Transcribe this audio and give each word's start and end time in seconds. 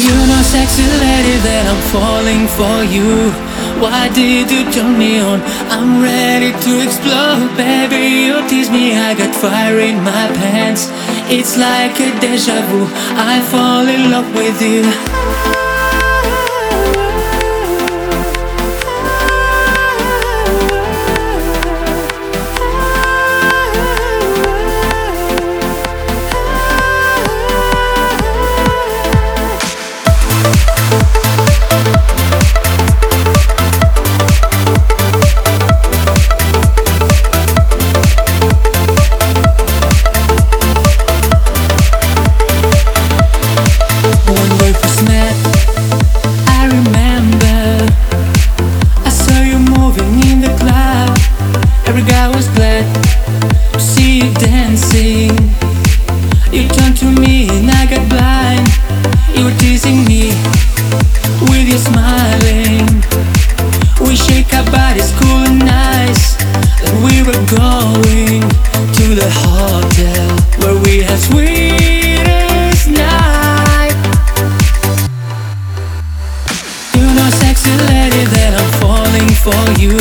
You 0.00 0.16
know, 0.28 0.40
sexy 0.40 0.88
lady, 1.04 1.36
that 1.44 1.64
I'm 1.68 1.82
falling 1.92 2.48
for 2.56 2.78
you. 2.88 3.28
Why 3.84 4.08
did 4.16 4.48
you 4.50 4.64
turn 4.72 4.96
me 4.96 5.20
on? 5.20 5.44
I'm 5.68 6.00
ready 6.00 6.56
to 6.56 6.72
explode, 6.80 7.52
baby. 7.52 8.24
You 8.24 8.40
tease 8.48 8.70
me, 8.70 8.96
I 8.96 9.12
got 9.12 9.34
fire 9.36 9.78
in 9.78 10.00
my 10.00 10.26
pants. 10.40 10.88
It's 11.28 11.58
like 11.58 12.00
a 12.00 12.18
deja 12.18 12.64
vu. 12.72 12.88
I 13.12 13.44
fall 13.52 13.86
in 13.88 14.10
love 14.10 14.32
with 14.32 14.62
you. 14.64 15.59
Was 52.40 52.48
glad 52.56 52.86
to 53.74 53.80
see 53.80 54.20
you 54.20 54.32
dancing. 54.34 55.28
You 56.50 56.66
turned 56.68 56.96
to 56.96 57.08
me 57.20 57.50
and 57.50 57.70
I 57.70 57.84
got 57.84 58.04
blind. 58.08 58.66
You 59.36 59.44
were 59.44 59.58
teasing 59.58 60.06
me 60.08 60.32
with 61.50 61.68
your 61.68 61.82
smiling. 61.90 62.86
We 64.00 64.16
shake 64.16 64.54
our 64.54 64.64
bodies 64.72 65.12
cool 65.20 65.44
and 65.50 65.58
nice. 65.58 66.36
Then 66.80 66.94
we 67.04 67.20
were 67.28 67.42
going 67.60 68.40
to 68.96 69.06
the 69.20 69.30
hotel 69.44 70.30
where 70.60 70.76
we 70.84 71.02
had 71.04 71.18
sweetest 71.28 72.88
night. 72.88 73.96
You 76.96 77.04
know, 77.16 77.28
sexy 77.44 77.74
lady, 77.92 78.24
that 78.32 78.52
I'm 78.56 78.79
falling 79.20 79.34
for 79.34 79.80
you. 79.80 79.96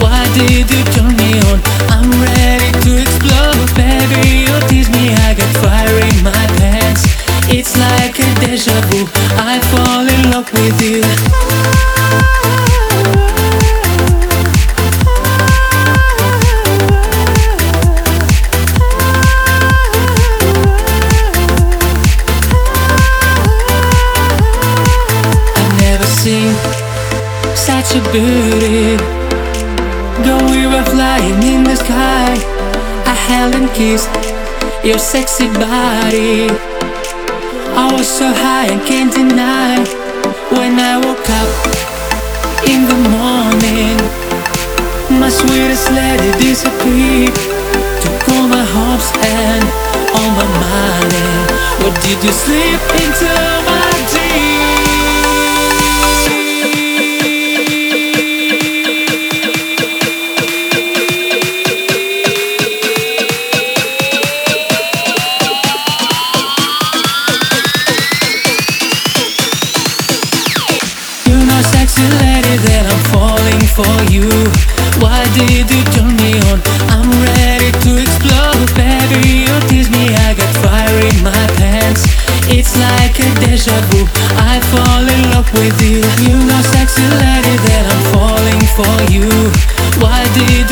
Why 0.00 0.24
did 0.34 0.70
you 0.70 0.84
turn 0.92 1.16
me 1.16 1.40
on? 1.50 1.60
I'm 1.88 2.10
ready 2.10 2.72
to 2.84 3.00
explode, 3.00 3.68
baby. 3.76 4.44
You 4.46 4.60
tease 4.68 4.90
me, 4.90 5.14
I 5.14 5.34
got 5.34 5.52
fire 5.56 5.98
in 5.98 6.22
my 6.22 6.46
pants. 6.58 7.04
It's 7.48 7.76
like 7.76 8.18
a 8.18 8.40
deja 8.40 8.80
vu. 8.88 9.06
I 9.36 9.58
fall 9.70 10.06
in 10.08 10.30
love 10.30 10.52
with 10.52 10.80
you. 10.82 12.41
Such 27.92 28.06
a 28.06 28.12
beauty. 28.12 28.96
Girl, 30.24 30.40
we 30.50 30.66
were 30.66 30.84
flying 30.84 31.42
in 31.42 31.64
the 31.64 31.76
sky. 31.76 32.32
I 33.04 33.14
held 33.28 33.54
and 33.54 33.68
kissed 33.74 34.08
your 34.84 34.98
sexy 34.98 35.48
body. 35.48 36.48
I 37.76 37.92
was 37.92 38.08
so 38.08 38.32
high 38.32 38.68
I 38.72 38.78
can't 38.88 39.12
deny. 39.12 39.76
When 40.56 40.78
I 40.78 40.96
woke 41.04 41.28
up 41.40 41.50
in 42.64 42.80
the 42.88 42.98
morning, 43.16 43.96
my 45.20 45.28
sweetest 45.28 45.90
lady 45.92 46.30
disappeared. 46.40 47.34
Took 48.02 48.28
all 48.32 48.48
my 48.48 48.64
hopes 48.76 49.10
and 49.20 49.64
all 50.16 50.30
my 50.40 50.48
money. 50.64 51.28
What 51.82 51.94
did 52.00 52.18
you 52.24 52.32
slip 52.32 52.82
into 53.04 53.41
lady, 72.22 72.56
that 72.66 72.84
I'm 72.90 73.02
falling 73.12 73.66
for 73.70 73.94
you. 74.10 74.28
Why 75.02 75.22
did 75.36 75.70
you 75.70 75.82
turn 75.94 76.16
me 76.16 76.38
on? 76.50 76.58
I'm 76.90 77.08
ready 77.08 77.70
to 77.70 77.90
explode, 78.00 78.68
baby. 78.74 79.46
You 79.46 79.54
tease 79.68 79.90
me, 79.90 80.10
I 80.26 80.34
got 80.34 80.52
fire 80.64 80.98
in 81.02 81.18
my 81.22 81.44
pants. 81.58 82.06
It's 82.48 82.74
like 82.78 83.16
a 83.20 83.28
deja 83.40 83.76
vu. 83.92 84.08
I 84.40 84.60
fall 84.72 85.04
in 85.04 85.22
love 85.30 85.48
with 85.54 85.78
you. 85.84 86.02
You 86.24 86.36
know, 86.48 86.62
sexy 86.74 87.06
lady, 87.06 87.54
that 87.68 87.84
I'm 87.92 88.02
falling 88.16 88.64
for 88.76 88.96
you. 89.12 89.28
Why 90.00 90.24
did 90.34 90.71